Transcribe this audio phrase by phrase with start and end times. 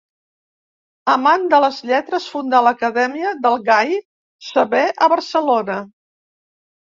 [1.15, 3.93] Amant de les lletres fundà l'acadèmia del gai
[4.49, 5.77] saber a Barcelona.